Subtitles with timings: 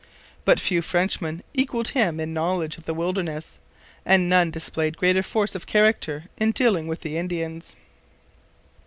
[0.45, 3.59] But few Frenchmen equalled him in knowledge of the wilderness,
[4.03, 7.75] and none displayed greater force of character in dealing with the Indians.